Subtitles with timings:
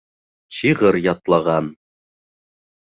[0.59, 1.71] Шиғыр ятлаған.